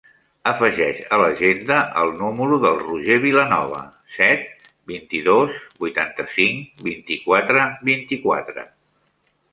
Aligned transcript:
Afegeix 0.51 1.01
a 1.15 1.17
l'agenda 1.23 1.75
el 2.03 2.13
número 2.21 2.57
del 2.63 2.79
Roger 2.85 3.17
Vilanova: 3.25 3.83
set, 4.15 4.49
vint-i-dos, 4.93 5.61
vuitanta-cinc, 5.85 6.83
vint-i-quatre, 6.89 7.67
vint-i-quatre. 7.91 8.65